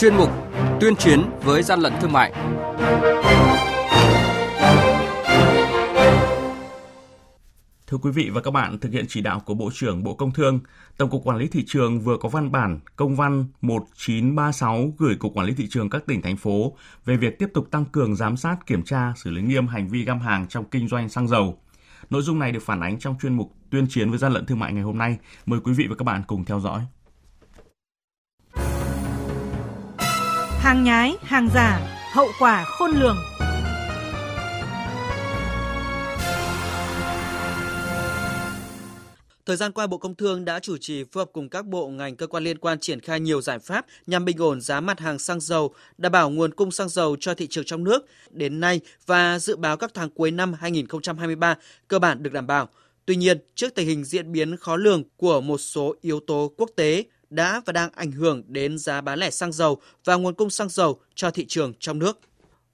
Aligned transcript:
chuyên 0.00 0.16
mục 0.16 0.30
Tuyên 0.80 0.96
chiến 0.96 1.22
với 1.42 1.62
gian 1.62 1.80
lận 1.80 1.92
thương 2.00 2.12
mại. 2.12 2.32
Thưa 7.86 7.98
quý 8.02 8.10
vị 8.10 8.30
và 8.32 8.40
các 8.40 8.50
bạn, 8.50 8.78
thực 8.78 8.92
hiện 8.92 9.04
chỉ 9.08 9.20
đạo 9.20 9.40
của 9.40 9.54
Bộ 9.54 9.70
trưởng 9.74 10.04
Bộ 10.04 10.14
Công 10.14 10.32
Thương, 10.32 10.60
Tổng 10.96 11.10
cục 11.10 11.24
Quản 11.24 11.36
lý 11.36 11.48
thị 11.48 11.64
trường 11.66 12.00
vừa 12.00 12.16
có 12.16 12.28
văn 12.28 12.52
bản 12.52 12.80
công 12.96 13.16
văn 13.16 13.44
1936 13.60 14.92
gửi 14.98 15.14
Cục 15.14 15.34
Quản 15.34 15.46
lý 15.46 15.54
thị 15.54 15.66
trường 15.70 15.90
các 15.90 16.06
tỉnh 16.06 16.22
thành 16.22 16.36
phố 16.36 16.76
về 17.04 17.16
việc 17.16 17.38
tiếp 17.38 17.48
tục 17.54 17.70
tăng 17.70 17.84
cường 17.84 18.16
giám 18.16 18.36
sát, 18.36 18.66
kiểm 18.66 18.82
tra, 18.82 19.12
xử 19.16 19.30
lý 19.30 19.42
nghiêm 19.42 19.66
hành 19.66 19.88
vi 19.88 20.04
găm 20.04 20.20
hàng 20.20 20.46
trong 20.48 20.64
kinh 20.64 20.88
doanh 20.88 21.08
xăng 21.08 21.28
dầu. 21.28 21.58
Nội 22.10 22.22
dung 22.22 22.38
này 22.38 22.52
được 22.52 22.62
phản 22.62 22.80
ánh 22.80 22.98
trong 22.98 23.16
chuyên 23.22 23.34
mục 23.34 23.54
Tuyên 23.70 23.86
chiến 23.88 24.10
với 24.10 24.18
gian 24.18 24.32
lận 24.32 24.46
thương 24.46 24.58
mại 24.58 24.72
ngày 24.72 24.82
hôm 24.82 24.98
nay. 24.98 25.18
Mời 25.46 25.60
quý 25.60 25.72
vị 25.72 25.86
và 25.88 25.94
các 25.94 26.04
bạn 26.04 26.22
cùng 26.26 26.44
theo 26.44 26.60
dõi. 26.60 26.80
Hàng 30.70 30.84
nhái, 30.84 31.16
hàng 31.22 31.48
giả, 31.54 31.80
hậu 32.12 32.28
quả 32.38 32.64
khôn 32.64 32.90
lường. 32.90 33.16
Thời 39.46 39.56
gian 39.56 39.72
qua, 39.72 39.86
Bộ 39.86 39.98
Công 39.98 40.14
Thương 40.14 40.44
đã 40.44 40.60
chủ 40.60 40.76
trì 40.76 41.04
phối 41.04 41.20
hợp 41.20 41.30
cùng 41.32 41.48
các 41.48 41.66
bộ 41.66 41.88
ngành 41.88 42.16
cơ 42.16 42.26
quan 42.26 42.44
liên 42.44 42.58
quan 42.58 42.78
triển 42.78 43.00
khai 43.00 43.20
nhiều 43.20 43.40
giải 43.42 43.58
pháp 43.58 43.86
nhằm 44.06 44.24
bình 44.24 44.36
ổn 44.38 44.60
giá 44.60 44.80
mặt 44.80 45.00
hàng 45.00 45.18
xăng 45.18 45.40
dầu, 45.40 45.74
đảm 45.98 46.12
bảo 46.12 46.30
nguồn 46.30 46.54
cung 46.54 46.70
xăng 46.70 46.88
dầu 46.88 47.16
cho 47.20 47.34
thị 47.34 47.46
trường 47.46 47.64
trong 47.64 47.84
nước 47.84 48.06
đến 48.30 48.60
nay 48.60 48.80
và 49.06 49.38
dự 49.38 49.56
báo 49.56 49.76
các 49.76 49.90
tháng 49.94 50.10
cuối 50.10 50.30
năm 50.30 50.52
2023 50.52 51.56
cơ 51.88 51.98
bản 51.98 52.22
được 52.22 52.32
đảm 52.32 52.46
bảo. 52.46 52.68
Tuy 53.06 53.16
nhiên, 53.16 53.38
trước 53.54 53.74
tình 53.74 53.88
hình 53.88 54.04
diễn 54.04 54.32
biến 54.32 54.56
khó 54.56 54.76
lường 54.76 55.02
của 55.16 55.40
một 55.40 55.58
số 55.58 55.94
yếu 56.00 56.20
tố 56.20 56.52
quốc 56.56 56.70
tế 56.76 57.04
đã 57.30 57.62
và 57.66 57.72
đang 57.72 57.90
ảnh 57.94 58.12
hưởng 58.12 58.42
đến 58.46 58.78
giá 58.78 59.00
bán 59.00 59.18
lẻ 59.18 59.30
xăng 59.30 59.52
dầu 59.52 59.80
và 60.04 60.16
nguồn 60.16 60.34
cung 60.34 60.50
xăng 60.50 60.68
dầu 60.68 61.00
cho 61.14 61.30
thị 61.30 61.46
trường 61.48 61.72
trong 61.80 61.98
nước. 61.98 62.18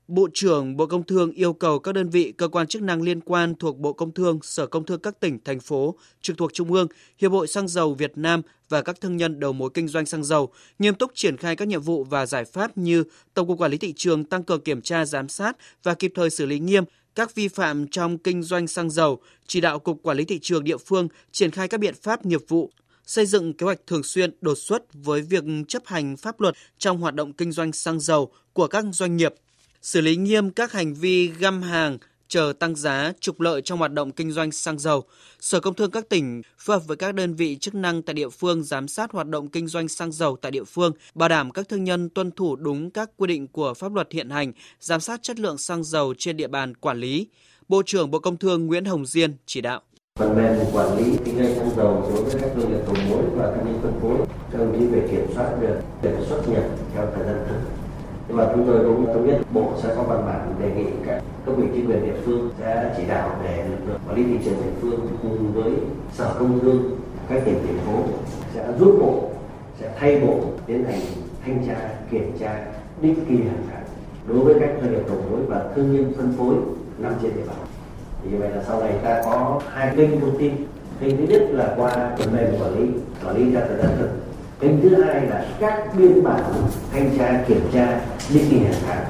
Bộ 0.09 0.29
trưởng 0.35 0.77
Bộ 0.77 0.87
Công 0.87 1.03
Thương 1.03 1.33
yêu 1.33 1.53
cầu 1.53 1.79
các 1.79 1.93
đơn 1.93 2.11
vị 2.11 2.33
cơ 2.37 2.49
quan 2.49 2.67
chức 2.67 2.83
năng 2.83 3.03
liên 3.03 3.21
quan 3.21 3.55
thuộc 3.55 3.79
Bộ 3.79 3.93
Công 3.93 4.12
Thương, 4.12 4.39
Sở 4.43 4.67
Công 4.67 4.87
Thương 4.87 5.01
các 5.01 5.21
tỉnh, 5.21 5.39
thành 5.45 5.61
phố 5.61 5.95
trực 6.23 6.37
thuộc 6.37 6.53
Trung 6.53 6.73
ương, 6.73 6.89
Hiệp 7.19 7.33
hội 7.33 7.47
Xăng 7.47 7.69
dầu 7.69 7.95
Việt 7.95 8.12
Nam 8.19 8.43
và 8.69 8.83
các 8.83 9.01
thương 9.01 9.17
nhân 9.17 9.41
đầu 9.41 9.53
mối 9.53 9.71
kinh 9.75 9.89
doanh 9.89 10.07
xăng 10.07 10.25
dầu 10.25 10.53
nghiêm 10.79 10.95
túc 10.95 11.11
triển 11.15 11.37
khai 11.37 11.57
các 11.57 11.69
nhiệm 11.69 11.83
vụ 11.83 12.05
và 12.05 12.27
giải 12.27 12.45
pháp 12.45 12.79
như 12.79 13.05
Tổng 13.34 13.49
cục 13.49 13.59
Quản 13.59 13.71
lý 13.71 13.79
thị 13.79 13.93
trường 13.97 14.25
tăng 14.25 14.45
cường 14.45 14.61
kiểm 14.61 14.83
tra 14.83 15.07
giám 15.07 15.29
sát 15.29 15.57
và 15.83 15.95
kịp 15.95 16.12
thời 16.15 16.31
xử 16.31 16.47
lý 16.47 16.59
nghiêm 16.59 16.84
các 17.15 17.34
vi 17.34 17.49
phạm 17.49 17.87
trong 17.89 18.19
kinh 18.19 18.43
doanh 18.43 18.67
xăng 18.67 18.91
dầu, 18.91 19.21
chỉ 19.47 19.61
đạo 19.61 19.79
Cục 19.79 20.03
Quản 20.03 20.17
lý 20.17 20.25
thị 20.25 20.39
trường 20.43 20.65
địa 20.65 20.77
phương 20.77 21.09
triển 21.33 21.51
khai 21.51 21.69
các 21.69 21.81
biện 21.81 21.95
pháp 22.03 22.27
nghiệp 22.27 22.41
vụ, 22.49 22.71
xây 23.07 23.27
dựng 23.27 23.53
kế 23.53 23.65
hoạch 23.65 23.87
thường 23.87 24.03
xuyên 24.03 24.31
đột 24.41 24.55
xuất 24.55 24.83
với 24.95 25.23
việc 25.23 25.45
chấp 25.69 25.83
hành 25.87 26.17
pháp 26.17 26.41
luật 26.41 26.55
trong 26.79 27.01
hoạt 27.01 27.15
động 27.15 27.33
kinh 27.33 27.53
doanh 27.53 27.73
xăng 27.73 28.01
dầu 28.01 28.33
của 28.53 28.67
các 28.67 28.85
doanh 28.93 29.17
nghiệp, 29.17 29.35
xử 29.83 30.01
lý 30.01 30.17
nghiêm 30.17 30.51
các 30.51 30.73
hành 30.73 30.95
vi 30.95 31.29
găm 31.29 31.62
hàng, 31.62 31.99
chờ 32.29 32.53
tăng 32.59 32.77
giá, 32.77 33.12
trục 33.21 33.41
lợi 33.41 33.62
trong 33.62 33.79
hoạt 33.79 33.93
động 33.93 34.12
kinh 34.12 34.33
doanh 34.33 34.53
xăng 34.53 34.79
dầu. 34.79 35.05
Sở 35.41 35.61
Công 35.61 35.75
Thương 35.75 35.91
các 35.91 36.09
tỉnh 36.09 36.43
phối 36.59 36.77
hợp 36.77 36.87
với 36.87 36.97
các 36.97 37.15
đơn 37.15 37.34
vị 37.34 37.57
chức 37.61 37.75
năng 37.75 38.03
tại 38.03 38.15
địa 38.15 38.29
phương 38.29 38.62
giám 38.62 38.89
sát 38.89 39.12
hoạt 39.12 39.29
động 39.29 39.49
kinh 39.49 39.69
doanh 39.69 39.89
xăng 39.89 40.12
dầu 40.12 40.37
tại 40.37 40.53
địa 40.53 40.65
phương, 40.65 40.93
bảo 41.15 41.29
đảm 41.29 41.51
các 41.51 41.69
thương 41.69 41.84
nhân 41.84 42.09
tuân 42.09 42.31
thủ 42.31 42.57
đúng 42.57 42.91
các 42.91 43.11
quy 43.17 43.27
định 43.27 43.49
của 43.49 43.75
pháp 43.75 43.95
luật 43.95 44.12
hiện 44.12 44.31
hành, 44.31 44.53
giám 44.81 45.01
sát 45.01 45.23
chất 45.23 45.41
lượng 45.41 45.59
xăng 45.59 45.84
dầu 45.84 46.15
trên 46.19 46.37
địa 46.37 46.49
bàn 46.49 46.75
quản 46.75 46.99
lý. 46.99 47.27
Bộ 47.69 47.83
trưởng 47.87 48.11
Bộ 48.11 48.19
Công 48.19 48.37
Thương 48.37 48.67
Nguyễn 48.67 48.84
Hồng 48.84 49.07
Diên 49.07 49.37
chỉ 49.47 49.61
đạo 49.61 49.83
phần 50.17 50.36
mềm 50.36 50.55
quản 50.72 50.97
lý 50.97 51.19
kinh 51.25 51.39
doanh 51.39 51.55
xăng 51.55 51.70
dầu 51.77 52.03
đối 52.03 52.22
với 52.22 52.41
các 52.41 52.50
doanh 52.56 52.70
nghiệp 52.70 52.81
đầu 52.86 52.95
mối 53.11 53.22
và 53.36 53.50
các 53.50 53.64
nhân 53.64 53.78
phân 53.83 53.92
phối. 54.00 54.27
Các 54.50 54.59
đồng 54.59 54.78
chí 54.78 54.86
về 54.86 55.09
kiểm 55.11 55.27
soát 55.34 55.47
được 55.61 55.77
việc 56.03 56.11
xuất 56.28 56.48
nhập 56.48 56.62
theo 56.95 57.06
thời 57.14 57.25
gian 57.25 57.45
thực 57.48 57.56
nhưng 58.28 58.37
mà 58.37 58.48
chúng 58.55 58.67
tôi 58.67 58.84
cũng 58.84 59.06
thống 59.06 59.27
nhất 59.27 59.39
bộ 59.53 59.72
sẽ 59.83 59.94
có 59.97 60.03
văn 60.03 60.27
bản 60.27 60.55
đề 60.61 60.70
nghị 60.77 60.91
các 61.06 61.22
cấp 61.47 61.55
ủy 61.56 61.66
chính 61.75 61.87
quyền 61.87 62.05
địa 62.05 62.16
phương 62.25 62.50
sẽ 62.59 62.94
chỉ 62.97 63.03
đạo 63.09 63.41
để 63.44 63.69
lực 63.69 63.88
lượng 63.88 64.00
quản 64.06 64.16
lý 64.16 64.25
thị 64.25 64.44
trường 64.44 64.55
địa 64.55 64.72
phương 64.81 65.00
cùng 65.22 65.53
với 65.53 65.72
sở 66.12 66.34
công 66.38 66.60
thương, 66.60 66.99
các 67.28 67.43
tỉnh, 67.44 67.59
thành 67.66 67.78
phố 67.87 68.03
sẽ 68.55 68.69
giúp 68.78 68.99
bộ, 69.00 69.31
sẽ 69.81 69.91
thay 69.99 70.21
bộ 70.21 70.41
tiến 70.66 70.84
hành 70.84 71.00
thanh 71.44 71.66
tra, 71.66 71.76
kiểm 72.10 72.32
tra, 72.38 72.66
định 73.03 73.25
kỳ 73.28 73.34
hàng 73.37 73.62
tháng 73.71 73.84
đối 74.26 74.38
với 74.38 74.55
các 74.60 74.71
doanh 74.81 74.93
nghiệp 74.93 75.03
đầu 75.09 75.16
mối 75.31 75.41
và 75.49 75.65
thương 75.75 75.97
nhân 75.97 76.12
phân 76.16 76.32
phối 76.38 76.55
nằm 76.99 77.12
trên 77.22 77.32
địa 77.34 77.43
bàn 77.47 77.66
thì 78.31 78.37
vậy 78.37 78.50
là 78.50 78.62
sau 78.66 78.81
này 78.81 78.92
ta 79.04 79.22
có 79.25 79.60
hai 79.72 79.97
kênh 79.97 80.20
thông 80.20 80.38
tin. 80.38 80.53
Kênh 81.00 81.16
thứ 81.16 81.25
nhất 81.25 81.42
là 81.50 81.75
qua 81.76 82.10
phần 82.19 82.37
mềm 82.37 82.60
quản 82.60 82.78
lý 82.78 82.88
quản 83.25 83.37
lý 83.37 83.53
ra 83.53 83.60
thời 83.69 83.76
gian 83.76 83.97
thực. 83.98 84.09
Kênh 84.60 84.82
thứ 84.82 85.03
hai 85.03 85.26
là 85.26 85.47
các 85.60 85.97
biên 85.98 86.25
bản 86.25 86.42
thanh 86.92 87.19
tra, 87.19 87.44
kiểm 87.48 87.60
tra 87.72 88.00
định 88.34 88.44
kỳ 88.50 88.59
hàng 88.59 88.75
tháng 88.87 89.04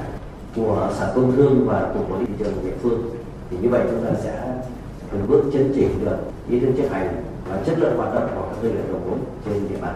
của 0.55 0.89
sở 0.99 1.11
công 1.15 1.35
thương 1.35 1.65
và 1.67 1.91
cục 1.93 2.11
quản 2.11 2.19
lý 2.19 2.25
thị 2.25 2.33
trường 2.39 2.53
địa 2.63 2.75
phương. 2.81 3.09
Thì 3.49 3.57
như 3.61 3.69
vậy 3.69 3.81
chúng 3.91 4.05
ta 4.05 4.11
sẽ 4.23 4.53
từng 5.11 5.27
bước 5.27 5.43
chấn 5.53 5.73
chỉnh 5.75 6.05
được 6.05 6.17
ý 6.49 6.59
thức 6.59 6.71
chấp 6.77 6.89
hành 6.91 7.23
và 7.49 7.59
chất 7.65 7.79
lượng 7.79 7.97
hoạt 7.97 8.13
động 8.13 8.29
của 8.35 8.41
các 8.41 8.55
doanh 8.61 8.73
nghiệp 8.73 8.83
đầu 8.91 9.01
mối 9.09 9.17
trên 9.45 9.69
địa 9.69 9.77
bàn. 9.81 9.95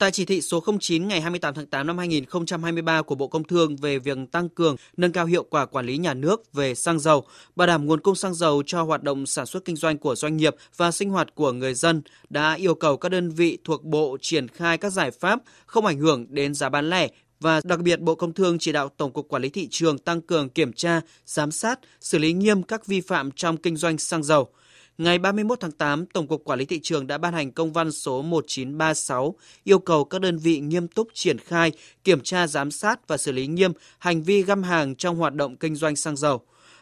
Tại 0.00 0.10
chỉ 0.10 0.24
thị 0.24 0.40
số 0.40 0.64
09 0.80 1.08
ngày 1.08 1.20
28 1.20 1.54
tháng 1.54 1.66
8 1.66 1.86
năm 1.86 1.98
2023 1.98 3.02
của 3.02 3.14
Bộ 3.14 3.28
Công 3.28 3.44
Thương 3.44 3.76
về 3.76 3.98
việc 3.98 4.18
tăng 4.32 4.48
cường, 4.48 4.76
nâng 4.96 5.12
cao 5.12 5.26
hiệu 5.26 5.42
quả 5.50 5.66
quản 5.66 5.86
lý 5.86 5.98
nhà 5.98 6.14
nước 6.14 6.52
về 6.52 6.74
xăng 6.74 6.98
dầu, 6.98 7.26
bảo 7.56 7.66
đảm 7.66 7.86
nguồn 7.86 8.00
cung 8.00 8.14
xăng 8.14 8.34
dầu 8.34 8.62
cho 8.66 8.82
hoạt 8.82 9.02
động 9.02 9.26
sản 9.26 9.46
xuất 9.46 9.64
kinh 9.64 9.76
doanh 9.76 9.98
của 9.98 10.14
doanh 10.14 10.36
nghiệp 10.36 10.54
và 10.76 10.90
sinh 10.90 11.10
hoạt 11.10 11.34
của 11.34 11.52
người 11.52 11.74
dân, 11.74 12.02
đã 12.30 12.54
yêu 12.54 12.74
cầu 12.74 12.96
các 12.96 13.08
đơn 13.08 13.30
vị 13.30 13.58
thuộc 13.64 13.84
Bộ 13.84 14.16
triển 14.20 14.48
khai 14.48 14.78
các 14.78 14.90
giải 14.90 15.10
pháp 15.10 15.40
không 15.66 15.86
ảnh 15.86 15.98
hưởng 15.98 16.26
đến 16.28 16.54
giá 16.54 16.68
bán 16.68 16.90
lẻ 16.90 17.08
và 17.40 17.60
đặc 17.64 17.80
biệt 17.80 18.00
Bộ 18.00 18.14
Công 18.14 18.32
Thương 18.32 18.58
chỉ 18.58 18.72
đạo 18.72 18.88
Tổng 18.96 19.12
cục 19.12 19.28
Quản 19.28 19.42
lý 19.42 19.48
thị 19.48 19.68
trường 19.70 19.98
tăng 19.98 20.20
cường 20.20 20.48
kiểm 20.48 20.72
tra, 20.72 21.00
giám 21.26 21.50
sát, 21.50 21.80
xử 22.00 22.18
lý 22.18 22.32
nghiêm 22.32 22.62
các 22.62 22.86
vi 22.86 23.00
phạm 23.00 23.30
trong 23.30 23.56
kinh 23.56 23.76
doanh 23.76 23.98
xăng 23.98 24.22
dầu– 24.22 24.48
Ngày 25.00 25.18
31 25.18 25.60
tháng 25.60 25.72
8, 25.72 26.06
Tổng 26.06 26.26
cục 26.26 26.44
Quản 26.44 26.58
lý 26.58 26.64
thị 26.64 26.80
trường 26.82 27.06
đã 27.06 27.18
ban 27.18 27.34
hành 27.34 27.52
công 27.52 27.72
văn 27.72 27.92
số 27.92 28.22
1936 28.22 29.34
yêu 29.64 29.78
cầu 29.78 30.04
các 30.04 30.20
đơn 30.20 30.38
vị 30.38 30.60
nghiêm 30.60 30.88
túc 30.88 31.08
triển 31.14 31.38
khai, 31.38 31.72
kiểm 32.04 32.20
tra 32.20 32.46
giám 32.46 32.70
sát 32.70 33.08
và 33.08 33.16
xử 33.16 33.32
lý 33.32 33.46
nghiêm 33.46 33.72
hành 33.98 34.22
vi 34.22 34.42
găm 34.42 34.62
hàng 34.62 34.94
trong 34.94 35.16
hoạt 35.16 35.34
động 35.34 35.56
kinh 35.56 35.74
doanh 35.74 35.96
xăng 35.96 36.16
dầu. 36.16 36.40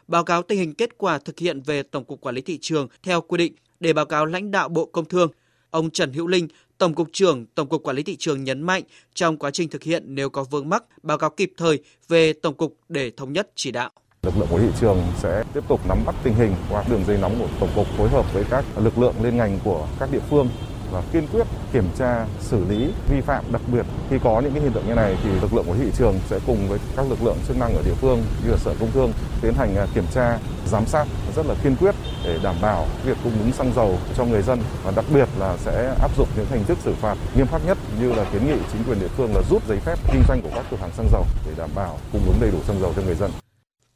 Báo 0.09 0.25
cáo 0.25 0.43
tình 0.43 0.59
hình 0.59 0.75
kết 0.75 0.99
quả 0.99 1.19
thực 1.19 1.39
hiện 1.39 1.61
về 1.61 1.83
Tổng 1.83 2.05
cục 2.05 2.21
Quản 2.21 2.35
lý 2.35 2.41
thị 2.41 2.59
trường 2.61 2.89
theo 3.03 3.21
quy 3.21 3.39
định 3.39 3.53
để 3.81 3.93
báo 3.93 4.07
cáo 4.07 4.27
lãnh 4.27 4.51
đạo 4.51 4.69
Bộ 4.69 4.87
Công 4.87 5.05
Thương. 5.05 5.31
Ông 5.71 5.91
Trần 5.91 6.13
Hữu 6.13 6.27
Linh, 6.27 6.49
Tổng 6.79 6.95
cục 6.95 7.09
trưởng 7.13 7.47
Tổng 7.47 7.69
cục 7.69 7.83
Quản 7.83 7.97
lý 7.97 8.03
thị 8.03 8.17
trường 8.17 8.45
nhấn 8.45 8.63
mạnh 8.63 8.83
trong 9.15 9.37
quá 9.37 9.51
trình 9.51 9.69
thực 9.69 9.83
hiện 9.83 10.03
nếu 10.07 10.31
có 10.31 10.45
vướng 10.45 10.69
mắc, 10.69 10.85
báo 11.03 11.19
cáo 11.19 11.31
kịp 11.31 11.53
thời 11.57 11.79
về 12.09 12.33
Tổng 12.33 12.55
cục 12.55 12.79
để 12.89 13.11
thống 13.11 13.33
nhất 13.33 13.51
chỉ 13.55 13.71
đạo. 13.71 13.91
Lực 14.29 14.39
lượng 14.39 14.49
của 14.51 14.59
thị 14.59 14.69
trường 14.81 15.03
sẽ 15.19 15.43
tiếp 15.55 15.65
tục 15.69 15.81
nắm 15.89 15.99
bắt 16.07 16.15
tình 16.23 16.35
hình 16.35 16.55
qua 16.71 16.85
đường 16.89 17.05
dây 17.07 17.19
nóng 17.19 17.39
của 17.39 17.47
Tổng 17.61 17.69
cục 17.75 17.87
phối 17.87 18.09
hợp 18.09 18.35
với 18.35 18.45
các 18.51 18.65
lực 18.77 18.99
lượng 18.99 19.15
liên 19.23 19.37
ngành 19.37 19.59
của 19.65 19.87
các 20.01 20.09
địa 20.13 20.21
phương 20.31 20.49
và 20.93 21.03
kiên 21.13 21.27
quyết 21.33 21.47
kiểm 21.73 21.85
tra, 21.99 22.27
xử 22.41 22.65
lý 22.69 22.93
vi 23.11 23.21
phạm 23.21 23.45
đặc 23.53 23.63
biệt, 23.73 23.87
khi 24.11 24.17
có 24.25 24.41
những 24.41 24.53
cái 24.53 24.63
hiện 24.63 24.73
tượng 24.73 24.87
như 24.89 24.95
này 24.95 25.17
thì 25.23 25.31
lực 25.43 25.55
lượng 25.55 25.65
của 25.67 25.75
thị 25.75 25.91
trường 25.99 26.15
sẽ 26.31 26.39
cùng 26.47 26.69
với 26.69 26.79
các 26.97 27.07
lực 27.11 27.23
lượng 27.23 27.37
chức 27.49 27.59
năng 27.59 27.75
ở 27.75 27.83
địa 27.85 27.95
phương 28.01 28.23
như 28.45 28.51
là 28.51 28.57
sở 28.57 28.75
công 28.81 28.91
thương 28.93 29.13
tiến 29.43 29.55
hành 29.55 29.77
à, 29.77 29.87
kiểm 29.95 30.05
tra, 30.15 30.39
giám 30.67 30.87
sát 30.87 31.07
rất 31.37 31.47
là 31.47 31.55
kiên 31.63 31.77
quyết 31.77 31.95
để 32.25 32.39
đảm 32.43 32.57
bảo 32.63 32.87
việc 33.05 33.17
cung 33.25 33.39
ứng 33.39 33.53
xăng 33.53 33.73
dầu 33.77 33.99
cho 34.17 34.25
người 34.25 34.43
dân 34.43 34.59
và 34.85 34.93
đặc 34.97 35.05
biệt 35.15 35.29
là 35.39 35.57
sẽ 35.57 35.95
áp 36.01 36.11
dụng 36.17 36.29
những 36.37 36.47
hình 36.51 36.65
thức 36.65 36.79
xử 36.81 36.95
phạt 37.01 37.19
nghiêm 37.37 37.47
khắc 37.47 37.67
nhất 37.67 37.79
như 38.01 38.13
là 38.13 38.25
kiến 38.33 38.47
nghị 38.47 38.57
chính 38.73 38.85
quyền 38.85 39.01
địa 39.01 39.09
phương 39.17 39.35
là 39.35 39.41
rút 39.51 39.63
giấy 39.69 39.79
phép 39.81 39.99
kinh 40.13 40.23
doanh 40.29 40.43
của 40.43 40.51
các 40.55 40.65
cửa 40.71 40.77
hàng 40.81 40.91
xăng 40.97 41.09
dầu 41.13 41.25
để 41.47 41.53
đảm 41.57 41.71
bảo 41.75 41.99
cung 42.13 42.23
ứng 42.27 42.37
đầy 42.41 42.51
đủ 42.51 42.59
xăng 42.67 42.81
dầu 42.81 42.93
cho 42.97 43.03
người 43.03 43.15
dân. 43.15 43.31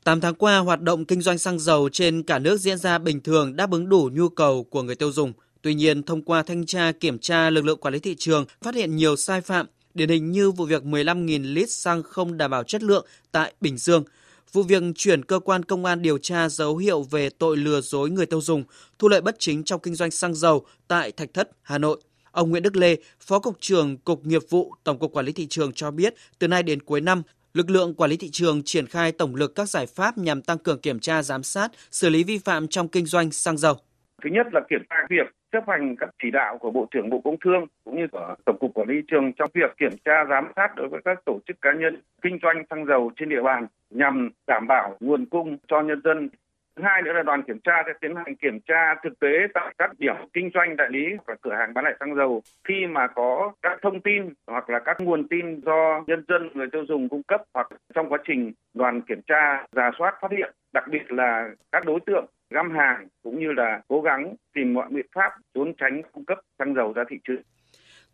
8 0.05 0.21
tháng 0.21 0.35
qua, 0.35 0.59
hoạt 0.59 0.81
động 0.81 1.05
kinh 1.05 1.21
doanh 1.21 1.39
xăng 1.39 1.59
dầu 1.59 1.89
trên 1.89 2.23
cả 2.23 2.39
nước 2.39 2.61
diễn 2.61 2.79
ra 2.79 2.99
bình 2.99 3.21
thường 3.21 3.57
đáp 3.57 3.71
ứng 3.71 3.89
đủ 3.89 4.11
nhu 4.13 4.29
cầu 4.29 4.65
của 4.65 4.83
người 4.83 4.95
tiêu 4.95 5.13
dùng. 5.13 5.33
Tuy 5.63 5.75
nhiên, 5.75 6.03
thông 6.03 6.23
qua 6.23 6.43
thanh 6.43 6.67
tra 6.67 6.93
kiểm 6.93 7.19
tra, 7.19 7.51
lực 7.51 7.65
lượng 7.65 7.81
quản 7.81 7.95
lý 7.95 8.01
thị 8.01 8.15
trường 8.19 8.45
phát 8.63 8.75
hiện 8.75 8.97
nhiều 8.97 9.17
sai 9.17 9.41
phạm, 9.41 9.67
điển 9.95 10.09
hình 10.09 10.33
như 10.33 10.51
vụ 10.51 10.65
việc 10.65 10.83
15.000 10.83 11.55
lít 11.55 11.71
xăng 11.71 12.03
không 12.03 12.37
đảm 12.37 12.51
bảo 12.51 12.65
chất 12.65 12.83
lượng 12.83 13.07
tại 13.33 13.53
Bình 13.61 13.79
Dương, 13.79 14.05
vụ 14.53 14.63
việc 14.63 14.83
chuyển 14.97 15.25
cơ 15.25 15.39
quan 15.39 15.63
công 15.63 15.85
an 15.85 16.03
điều 16.03 16.19
tra 16.19 16.49
dấu 16.49 16.77
hiệu 16.77 17.03
về 17.03 17.31
tội 17.31 17.57
lừa 17.57 17.81
dối 17.81 18.11
người 18.11 18.27
tiêu 18.27 18.41
dùng, 18.41 18.65
thu 18.99 19.09
lợi 19.09 19.21
bất 19.21 19.37
chính 19.39 19.65
trong 19.65 19.81
kinh 19.81 19.95
doanh 19.95 20.11
xăng 20.11 20.35
dầu 20.35 20.67
tại 20.89 21.13
Thạch 21.13 21.35
Thất, 21.35 21.51
Hà 21.63 21.79
Nội. 21.79 22.01
Ông 22.31 22.51
Nguyễn 22.51 22.63
Đức 22.63 22.77
Lê, 22.77 22.97
Phó 23.21 23.39
Cục 23.39 23.57
trưởng 23.61 23.97
Cục 23.97 24.27
Nghiệp 24.27 24.43
vụ 24.51 24.75
Tổng 24.85 24.99
cục 24.99 25.13
Quản 25.13 25.27
lý 25.27 25.33
Thị 25.33 25.47
trường 25.51 25.73
cho 25.73 25.91
biết, 25.91 26.15
từ 26.39 26.49
nay 26.49 26.63
đến 26.63 26.83
cuối 26.83 27.01
năm, 27.01 27.23
lực 27.55 27.71
lượng 27.71 27.95
quản 27.95 28.11
lý 28.11 28.17
thị 28.17 28.29
trường 28.33 28.63
triển 28.65 28.87
khai 28.87 29.13
tổng 29.13 29.35
lực 29.35 29.55
các 29.55 29.69
giải 29.69 29.87
pháp 29.87 30.19
nhằm 30.19 30.43
tăng 30.43 30.59
cường 30.59 30.81
kiểm 30.81 30.99
tra 30.99 31.23
giám 31.23 31.43
sát, 31.43 31.69
xử 31.91 32.11
lý 32.11 32.25
vi 32.25 32.39
phạm 32.39 32.69
trong 32.69 32.89
kinh 32.89 33.07
doanh 33.07 33.31
xăng 33.31 33.57
dầu. 33.57 33.75
Thứ 34.23 34.31
nhất 34.31 34.47
là 34.53 34.61
kiểm 34.71 34.83
tra 34.91 34.97
việc 35.11 35.35
chấp 35.53 35.65
hành 35.67 35.97
các 35.97 36.09
chỉ 36.23 36.31
đạo 36.31 36.59
của 36.59 36.71
Bộ 36.71 36.87
trưởng 36.91 37.11
Bộ 37.11 37.21
Công 37.25 37.37
Thương 37.45 37.67
cũng 37.85 37.97
như 37.97 38.07
của 38.13 38.35
Tổng 38.45 38.57
cục 38.61 38.75
Quản 38.75 38.89
lý 38.89 38.95
thị 38.95 39.07
trường 39.11 39.33
trong 39.33 39.51
việc 39.55 39.71
kiểm 39.79 39.93
tra 40.05 40.25
giám 40.31 40.53
sát 40.57 40.69
đối 40.77 40.89
với 40.89 41.01
các 41.05 41.19
tổ 41.27 41.39
chức 41.47 41.57
cá 41.61 41.73
nhân 41.73 42.03
kinh 42.23 42.39
doanh 42.43 42.65
xăng 42.71 42.87
dầu 42.87 43.11
trên 43.17 43.29
địa 43.29 43.43
bàn 43.45 43.67
nhằm 43.91 44.31
đảm 44.47 44.67
bảo 44.69 44.97
nguồn 45.01 45.27
cung 45.27 45.59
cho 45.69 45.83
nhân 45.83 46.01
dân. 46.05 46.29
Thứ 46.77 46.83
hai 46.83 47.03
nữa 47.03 47.13
là 47.13 47.23
đoàn 47.23 47.43
kiểm 47.43 47.59
tra 47.65 47.83
sẽ 47.87 47.93
tiến 48.01 48.17
hành 48.17 48.37
kiểm 48.37 48.61
tra 48.61 48.95
thực 49.03 49.19
tế 49.21 49.47
tại 49.55 49.75
các 49.79 49.91
điểm 49.99 50.15
kinh 50.33 50.51
doanh 50.55 50.77
đại 50.77 50.89
lý 50.91 51.07
và 51.27 51.35
cửa 51.43 51.55
hàng 51.55 51.75
bán 51.75 51.85
lẻ 51.85 51.91
xăng 52.01 52.15
dầu 52.15 52.43
khi 52.69 52.87
mà 52.87 53.07
có 53.07 53.53
các 53.63 53.79
thông 53.83 54.01
tin 54.01 54.33
hoặc 54.47 54.71
là 54.71 54.79
các 54.79 54.97
nguồn 55.01 55.29
tin 55.29 55.61
do 55.61 56.05
nhân 56.07 56.25
dân, 56.29 56.51
người 56.55 56.67
tiêu 56.73 56.85
dùng 56.89 57.09
cung 57.09 57.23
cấp 57.23 57.43
hoặc 57.55 57.69
trong 57.95 58.09
quá 58.09 58.19
trình 58.25 58.53
đoàn 58.75 59.01
kiểm 59.01 59.23
tra 59.23 59.67
giả 59.73 59.91
soát 59.99 60.15
phát 60.21 60.31
hiện, 60.31 60.53
đặc 60.73 60.85
biệt 60.91 61.13
là 61.13 61.51
các 61.73 61.85
đối 61.87 62.01
tượng 62.07 62.27
găm 62.51 62.71
hàng 62.71 63.09
cũng 63.23 63.41
như 63.41 63.53
là 63.53 63.81
cố 63.89 64.01
gắng 64.01 64.35
tìm 64.55 64.75
mọi 64.75 64.87
biện 64.91 65.07
pháp 65.15 65.33
trốn 65.55 65.73
tránh 65.79 66.03
cung 66.13 66.25
cấp 66.25 66.39
xăng 66.59 66.75
dầu 66.75 66.93
ra 66.93 67.05
thị 67.09 67.19
trường. 67.25 67.43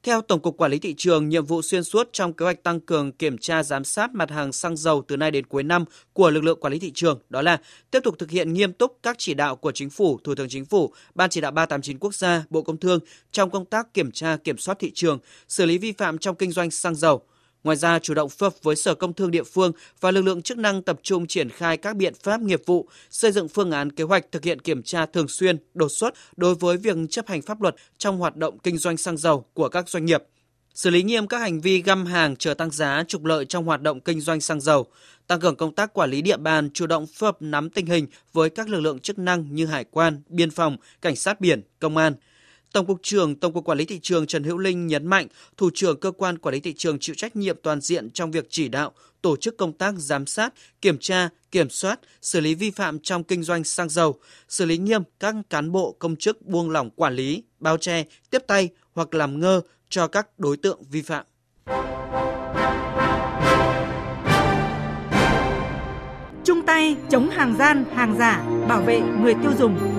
Theo 0.02 0.22
Tổng 0.22 0.40
cục 0.40 0.56
Quản 0.56 0.70
lý 0.70 0.78
thị 0.78 0.94
trường, 0.98 1.28
nhiệm 1.28 1.44
vụ 1.44 1.62
xuyên 1.62 1.84
suốt 1.84 2.08
trong 2.12 2.32
kế 2.32 2.44
hoạch 2.44 2.62
tăng 2.62 2.80
cường 2.80 3.12
kiểm 3.12 3.38
tra 3.38 3.62
giám 3.62 3.84
sát 3.84 4.14
mặt 4.14 4.30
hàng 4.30 4.52
xăng 4.52 4.76
dầu 4.76 5.02
từ 5.08 5.16
nay 5.16 5.30
đến 5.30 5.46
cuối 5.46 5.62
năm 5.62 5.84
của 6.12 6.30
lực 6.30 6.44
lượng 6.44 6.60
quản 6.60 6.72
lý 6.72 6.78
thị 6.78 6.92
trường 6.94 7.20
đó 7.28 7.42
là 7.42 7.60
tiếp 7.90 8.00
tục 8.04 8.18
thực 8.18 8.30
hiện 8.30 8.52
nghiêm 8.52 8.72
túc 8.72 8.98
các 9.02 9.16
chỉ 9.18 9.34
đạo 9.34 9.56
của 9.56 9.72
Chính 9.72 9.90
phủ, 9.90 10.18
Thủ 10.24 10.34
tướng 10.34 10.48
Chính 10.48 10.64
phủ, 10.64 10.92
Ban 11.14 11.30
chỉ 11.30 11.40
đạo 11.40 11.50
389 11.50 11.98
quốc 11.98 12.14
gia, 12.14 12.44
Bộ 12.50 12.62
Công 12.62 12.76
Thương 12.76 13.00
trong 13.32 13.50
công 13.50 13.64
tác 13.64 13.94
kiểm 13.94 14.10
tra 14.10 14.36
kiểm 14.36 14.58
soát 14.58 14.78
thị 14.78 14.92
trường, 14.94 15.18
xử 15.48 15.66
lý 15.66 15.78
vi 15.78 15.92
phạm 15.92 16.18
trong 16.18 16.36
kinh 16.36 16.52
doanh 16.52 16.70
xăng 16.70 16.94
dầu– 16.94 17.22
Ngoài 17.64 17.76
ra, 17.76 17.98
chủ 17.98 18.14
động 18.14 18.28
phối 18.28 18.46
hợp 18.50 18.62
với 18.62 18.76
Sở 18.76 18.94
Công 18.94 19.12
Thương 19.12 19.30
địa 19.30 19.42
phương 19.42 19.72
và 20.00 20.10
lực 20.10 20.22
lượng 20.22 20.42
chức 20.42 20.58
năng 20.58 20.82
tập 20.82 21.00
trung 21.02 21.26
triển 21.26 21.50
khai 21.50 21.76
các 21.76 21.96
biện 21.96 22.14
pháp 22.22 22.40
nghiệp 22.40 22.62
vụ, 22.66 22.88
xây 23.10 23.32
dựng 23.32 23.48
phương 23.48 23.70
án 23.70 23.92
kế 23.92 24.04
hoạch 24.04 24.32
thực 24.32 24.44
hiện 24.44 24.60
kiểm 24.60 24.82
tra 24.82 25.06
thường 25.06 25.28
xuyên, 25.28 25.58
đột 25.74 25.88
xuất 25.88 26.14
đối 26.36 26.54
với 26.54 26.76
việc 26.76 26.96
chấp 27.10 27.28
hành 27.28 27.42
pháp 27.42 27.62
luật 27.62 27.74
trong 27.98 28.18
hoạt 28.18 28.36
động 28.36 28.58
kinh 28.58 28.78
doanh 28.78 28.96
xăng 28.96 29.16
dầu 29.16 29.44
của 29.54 29.68
các 29.68 29.88
doanh 29.88 30.04
nghiệp. 30.04 30.22
Xử 30.74 30.90
lý 30.90 31.02
nghiêm 31.02 31.26
các 31.26 31.38
hành 31.38 31.60
vi 31.60 31.82
găm 31.82 32.06
hàng 32.06 32.36
chờ 32.36 32.54
tăng 32.54 32.70
giá 32.70 33.04
trục 33.08 33.24
lợi 33.24 33.44
trong 33.44 33.64
hoạt 33.64 33.82
động 33.82 34.00
kinh 34.00 34.20
doanh 34.20 34.40
xăng 34.40 34.60
dầu, 34.60 34.86
tăng 35.26 35.40
cường 35.40 35.56
công 35.56 35.74
tác 35.74 35.92
quản 35.94 36.10
lý 36.10 36.22
địa 36.22 36.36
bàn, 36.36 36.70
chủ 36.74 36.86
động 36.86 37.06
phối 37.06 37.28
hợp 37.28 37.36
nắm 37.40 37.70
tình 37.70 37.86
hình 37.86 38.06
với 38.32 38.50
các 38.50 38.68
lực 38.68 38.80
lượng 38.80 38.98
chức 38.98 39.18
năng 39.18 39.54
như 39.54 39.66
hải 39.66 39.84
quan, 39.84 40.22
biên 40.28 40.50
phòng, 40.50 40.76
cảnh 41.02 41.16
sát 41.16 41.40
biển, 41.40 41.62
công 41.80 41.96
an– 41.96 42.14
Tổng 42.72 42.86
cục 42.86 42.98
trưởng 43.02 43.36
Tổng 43.36 43.52
cục 43.52 43.64
Quản 43.64 43.78
lý 43.78 43.84
thị 43.84 43.98
trường 44.02 44.26
Trần 44.26 44.44
Hữu 44.44 44.58
Linh 44.58 44.86
nhấn 44.86 45.06
mạnh, 45.06 45.26
thủ 45.56 45.70
trưởng 45.74 46.00
cơ 46.00 46.10
quan 46.10 46.38
quản 46.38 46.54
lý 46.54 46.60
thị 46.60 46.74
trường 46.76 46.98
chịu 46.98 47.14
trách 47.14 47.36
nhiệm 47.36 47.56
toàn 47.62 47.80
diện 47.80 48.10
trong 48.10 48.30
việc 48.30 48.46
chỉ 48.50 48.68
đạo, 48.68 48.92
tổ 49.22 49.36
chức 49.36 49.56
công 49.56 49.72
tác 49.72 49.94
giám 49.96 50.26
sát, 50.26 50.54
kiểm 50.82 50.98
tra, 51.00 51.28
kiểm 51.50 51.70
soát, 51.70 52.00
xử 52.22 52.40
lý 52.40 52.54
vi 52.54 52.70
phạm 52.70 52.98
trong 52.98 53.24
kinh 53.24 53.42
doanh 53.42 53.64
xăng 53.64 53.88
dầu, 53.88 54.20
xử 54.48 54.64
lý 54.66 54.78
nghiêm 54.78 55.02
các 55.20 55.34
cán 55.50 55.72
bộ 55.72 55.96
công 55.98 56.16
chức 56.16 56.42
buông 56.46 56.70
lỏng 56.70 56.90
quản 56.90 57.14
lý, 57.14 57.42
bao 57.60 57.76
che, 57.76 58.04
tiếp 58.30 58.42
tay 58.46 58.68
hoặc 58.94 59.14
làm 59.14 59.40
ngơ 59.40 59.60
cho 59.88 60.06
các 60.06 60.38
đối 60.38 60.56
tượng 60.56 60.82
vi 60.90 61.02
phạm. 61.02 61.24
Chung 66.44 66.66
tay 66.66 66.96
chống 67.10 67.30
hàng 67.30 67.56
gian, 67.58 67.84
hàng 67.94 68.16
giả, 68.18 68.44
bảo 68.68 68.82
vệ 68.82 69.00
người 69.00 69.34
tiêu 69.42 69.52
dùng. 69.58 69.97